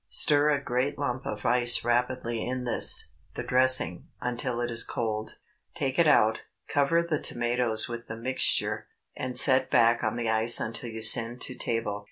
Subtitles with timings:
[0.09, 5.37] Stir a great lump of ice rapidly in this—the dressing—until it is cold;
[5.75, 10.59] take it out, cover the tomatoes with the mixture, and set back on the ice
[10.59, 11.99] until you send to table.